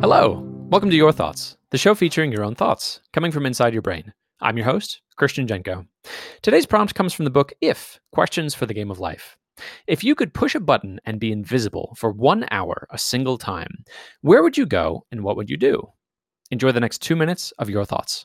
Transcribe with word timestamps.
Hello, 0.00 0.40
welcome 0.70 0.90
to 0.90 0.96
Your 0.96 1.10
Thoughts, 1.10 1.56
the 1.70 1.76
show 1.76 1.92
featuring 1.92 2.30
your 2.30 2.44
own 2.44 2.54
thoughts 2.54 3.00
coming 3.12 3.32
from 3.32 3.44
inside 3.44 3.72
your 3.72 3.82
brain. 3.82 4.12
I'm 4.40 4.56
your 4.56 4.64
host, 4.64 5.00
Christian 5.16 5.48
Jenko. 5.48 5.88
Today's 6.40 6.66
prompt 6.66 6.94
comes 6.94 7.12
from 7.12 7.24
the 7.24 7.32
book 7.32 7.52
If 7.60 7.98
Questions 8.12 8.54
for 8.54 8.64
the 8.64 8.74
Game 8.74 8.92
of 8.92 9.00
Life. 9.00 9.36
If 9.88 10.04
you 10.04 10.14
could 10.14 10.32
push 10.32 10.54
a 10.54 10.60
button 10.60 11.00
and 11.04 11.18
be 11.18 11.32
invisible 11.32 11.96
for 11.98 12.12
one 12.12 12.46
hour 12.52 12.86
a 12.90 12.96
single 12.96 13.38
time, 13.38 13.82
where 14.20 14.40
would 14.40 14.56
you 14.56 14.66
go 14.66 15.04
and 15.10 15.24
what 15.24 15.36
would 15.36 15.50
you 15.50 15.56
do? 15.56 15.82
Enjoy 16.52 16.70
the 16.70 16.78
next 16.78 17.02
two 17.02 17.16
minutes 17.16 17.52
of 17.58 17.68
Your 17.68 17.84
Thoughts. 17.84 18.24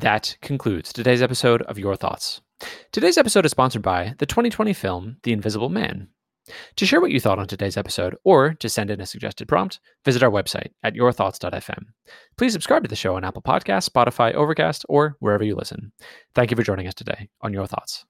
That 0.00 0.38
concludes 0.40 0.94
today's 0.94 1.20
episode 1.20 1.60
of 1.62 1.78
Your 1.78 1.94
Thoughts. 1.94 2.40
Today's 2.90 3.18
episode 3.18 3.44
is 3.44 3.50
sponsored 3.50 3.82
by 3.82 4.14
the 4.16 4.24
2020 4.24 4.72
film 4.72 5.18
The 5.24 5.32
Invisible 5.34 5.68
Man. 5.68 6.08
To 6.76 6.86
share 6.86 7.02
what 7.02 7.10
you 7.10 7.20
thought 7.20 7.38
on 7.38 7.46
today's 7.46 7.76
episode 7.76 8.16
or 8.24 8.54
to 8.54 8.68
send 8.70 8.90
in 8.90 9.02
a 9.02 9.06
suggested 9.06 9.46
prompt, 9.46 9.78
visit 10.06 10.22
our 10.22 10.30
website 10.30 10.68
at 10.82 10.94
yourthoughts.fm. 10.94 11.84
Please 12.38 12.54
subscribe 12.54 12.82
to 12.82 12.88
the 12.88 12.96
show 12.96 13.14
on 13.14 13.24
Apple 13.24 13.42
Podcasts, 13.42 13.90
Spotify, 13.90 14.32
Overcast, 14.32 14.86
or 14.88 15.18
wherever 15.20 15.44
you 15.44 15.54
listen. 15.54 15.92
Thank 16.34 16.50
you 16.50 16.56
for 16.56 16.62
joining 16.62 16.86
us 16.86 16.94
today 16.94 17.28
on 17.42 17.52
Your 17.52 17.66
Thoughts. 17.66 18.06